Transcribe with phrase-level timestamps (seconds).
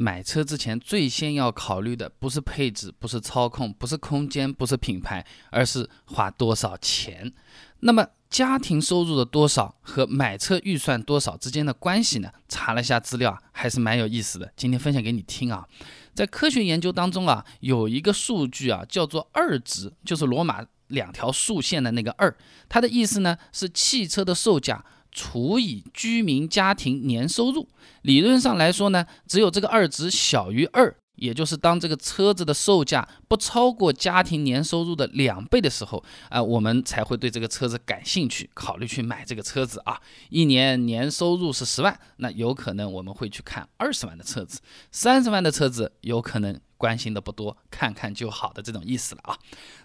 [0.00, 7.32] 买车之前最先要考虑的不是配置，不是操控，不是空间，不是品牌，而是花多少钱。
[7.80, 12.30] 那么家庭收入的多少和买车预算多少之间的关系呢？
[12.48, 14.52] 查了一下资料，还是蛮有意思的。
[14.56, 15.66] 今天分享给你听啊。
[16.14, 22.32] 在科学研究当中啊，有一个数据啊，叫做二值，就是罗马两条竖线的那个二。
[22.68, 27.68] 它的意思呢是汽车的售价除以居民家庭年收入。
[28.02, 30.96] 理论上来说呢，只有这个二值小于二。
[31.18, 40.00] 也就是当这个车子的售价不超过家庭年收入的两倍的时候，啊，我们才会对这个车子感兴趣，考虑去买这个车子啊。
[40.30, 49.36] 一年年收入是十万，那有可能我们会去看二十万的车子，三十万的车子有可能关心的不多，看看就好的这种意思了啊。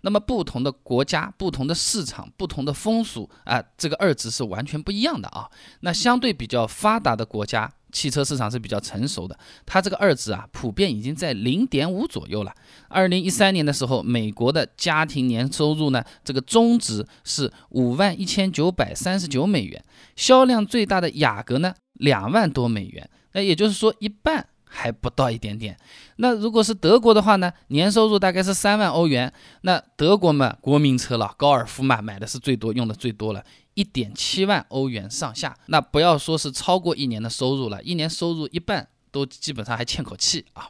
[0.01, 5.49] 那么不同的国家、不同的市场、不同的风俗啊，这个二值是完全不一样的啊。
[5.81, 7.73] 那相对比较发达的国家。
[7.93, 12.53] 汽车市场是比较成熟的，它这个二值啊，普遍已经在零点五左右了。
[12.89, 19.81] 二零一三年的时候，美国的家庭年收入呢，这个中值是五万一千九百三十九美元，
[20.15, 24.47] 销量最大的雅阁呢，两万多美元，那也就是说一半。
[24.75, 25.77] 还不到一点点，
[26.15, 27.53] 那如果是德国的话呢？
[27.67, 35.55] 年收入大概是三万欧元，那德国嘛，国民车了，高尔夫嘛，买的是最多，用的最多了，一点七万欧元上下。
[35.67, 40.67] 那不要说是超过一年的收入了，一年收入一半都基本上还欠口气啊。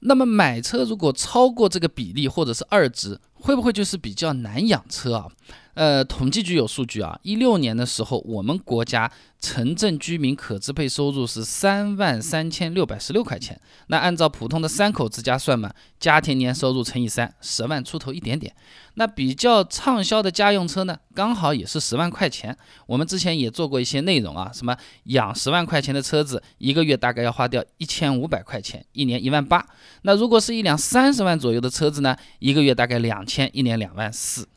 [0.00, 5.26] 那么买车如果超过这个比例或者是二值，会不会就是比较难养车啊？
[5.74, 9.08] 呃，统计局有数据啊，一六年的时候，我们国家
[9.40, 13.60] 城镇居民可支配收入是三万三千六百十六块钱。
[13.86, 18.52] 那按照普通的三口之家算嘛，家庭年收入乘以三，十万出头一点点。
[18.94, 22.56] 那比较畅销的家用车呢，刚好也是十万块钱。
[22.86, 29.64] 我们之前也做过一些内容啊，什么养十万块钱的车子，一个月大概要花掉一千五百块钱，一年一万八。
[30.02, 34.48] 那如果是一辆三十万左右的车子呢，一个月大概两千，一年两万四。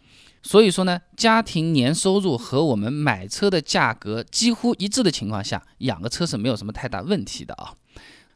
[0.42, 7.76] 所以说呢，家庭年收入和我们买车的价格几乎一致的情况下，养个车是没有什么太大问题的啊。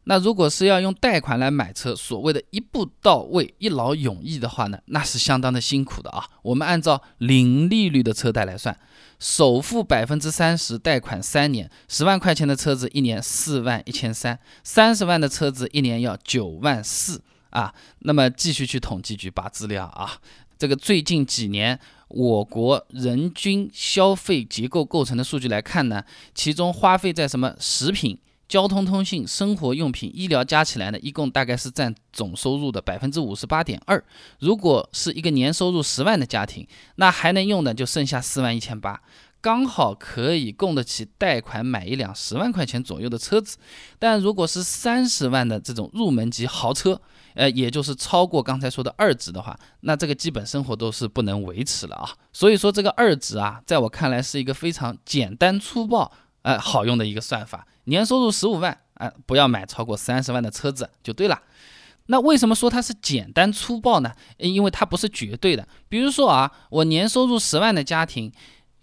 [0.03, 6.23] 那如果是要用贷款来买车，所谓的一步到位、一劳永逸的话呢，那是相当的辛苦的啊。
[6.43, 8.77] 我们按照零利率的车贷来算，
[9.17, 17.23] 首付百分之三十，贷款三年，十万块钱的车子一年四万一千三，三十万的车子一年要九万四
[17.55, 17.73] 啊。
[17.99, 20.19] 那么继续去统计局把资料啊，
[20.57, 21.79] 这个最近几年。
[22.07, 26.03] 我国人均消费结构构成的数据来看呢，
[26.35, 28.17] 其中花费在什么食品、
[28.47, 34.01] 交通通信、生活用品、医疗加起来呢，一共大概是占总收入的百分之五十八点二。
[34.39, 36.65] 如果是一个年收入十万的家庭，
[36.97, 39.01] 那还能用的就剩下四万一千八。
[39.41, 43.57] 刚好可以供得起贷款买一辆十万块钱左右的车子，
[43.97, 47.01] 但如果是三十万的这种入门级豪车，
[47.35, 52.09] 呃，也就是超过刚才说的二值的话，那这个基本生活都是不能维持了啊。
[52.33, 57.67] 所以说这个二值啊，在我看来是一个非常简单粗暴，呃，好用的一个算法。
[57.83, 61.39] 年收入十五万，啊，不要买超过三十万的车子就对了。
[62.07, 64.11] 那为什么说它是简单粗暴呢？
[64.37, 65.67] 因为它不是绝对的。
[65.87, 68.31] 比如说啊，我年收入十万的家庭。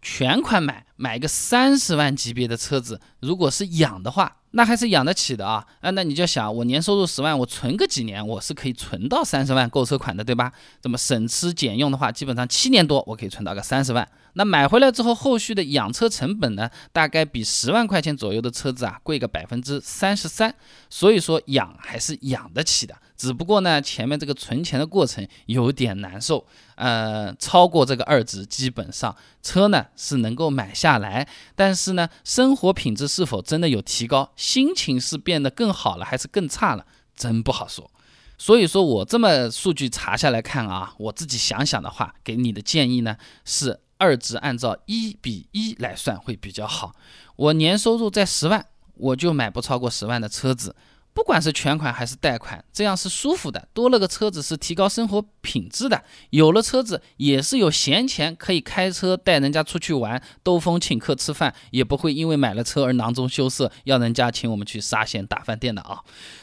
[0.03, 5.91] 全款买买个三十万级别的车子，如果是养的话，那还是养得起的啊啊！
[5.91, 10.53] 那你就想，我年收入十万，我存个几年，我是可以存到三十万购车款的，对吧？
[10.83, 14.07] 这么省吃俭用的话，基本上七年多，我可以存到个三十万。
[14.35, 20.55] 那买回来之后，后续的养车成本呢，大概比十万块钱左右的车子啊贵个百分之三十三，
[20.91, 26.45] 所以说养还是养得起的，只不过呢，前面这个存钱的过程有点难受，
[26.75, 36.85] 呃，超过这个二值，基本上车呢是能够买下来，但是呢，生活品质是否真的有提高，心情是变得更好了还是更差了，
[37.15, 37.89] 真不好说。
[38.37, 43.79] 所以说我这么数据查下来看啊，我自己想想的话，给你的建议呢是。
[43.99, 46.93] 二值按照一比一来算会比较好。
[47.37, 50.75] 我年收入在十万，我就买不超过十万的车子，
[51.15, 53.69] 不管是全款还是贷款，这样是舒服的。
[53.75, 66.01] 多了个车子是提高生活品质的，有了车子也是有闲钱可以开车带人家出去玩、兜风、请客吃饭，也不会因为买了车而囊中羞涩，要人家请我们去沙县大饭店的啊。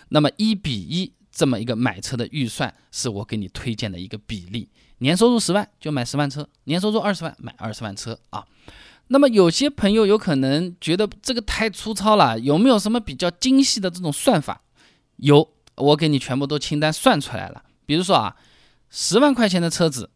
[0.09, 4.69] 那么一比一这么一个买车的预算，是我给你推荐的一个比例。
[4.99, 8.45] 年收入十万就买十万车，年收入二十万买二十万车啊。
[9.09, 14.61] 那么有些朋友有可能觉得这个太粗糙了，有没有什么比较精细的这种算法？
[15.17, 17.63] 有，我给你全部都清单算出来了。
[17.85, 18.35] 比如说啊，
[18.89, 20.11] 十万块钱的车子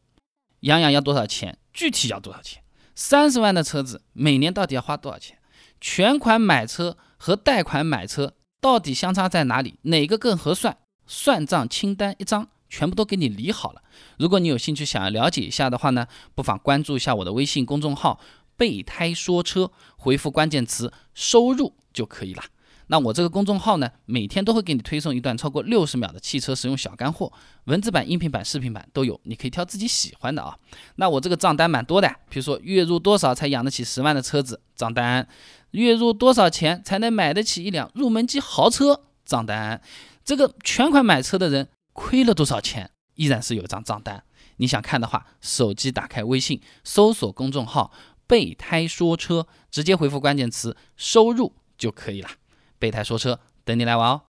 [0.61, 1.57] 养养要多少钱？
[1.73, 2.61] 具体要多少钱？
[2.95, 5.39] 三十万的车子每年到底要花多少钱？
[5.81, 9.79] 全款买车和贷款买车到底相差在哪里？
[9.81, 10.77] 哪个更合算？
[11.07, 13.81] 算账清单一张，全部都给你理好了。
[14.17, 18.19] 如果你有兴趣想要了解一下的话呢，不妨关注一下我的微信公众号
[18.63, 22.41] “备胎说车”，回复关键词“收入”就可以了。
[22.87, 27.29] 那我这个公众号呢，每天都会给你推送一段超过六十秒的汽车实用小干货，
[27.65, 30.57] 文字版、音频版、视频版都有，你可以挑自己喜欢的啊。
[30.95, 35.27] 那我这个账单蛮多的，比如说月入多少才养得起十万的车子账单，
[35.71, 39.81] 月入多少钱才能买得起一辆入门级豪车账单，
[40.23, 44.23] 这个全款买车的人亏了多少钱，依然是有一张账单。
[44.57, 47.91] 你想看的话，手机打开微信，搜索公众号
[48.33, 52.29] “备胎说车”，直接回复关键词“收入”就可以了。
[52.79, 54.21] 备胎说车，等你来玩哦。